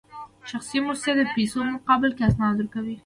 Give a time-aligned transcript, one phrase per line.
[0.49, 2.95] شخصي موسسې د پیسو په مقابل کې اسناد ورکوي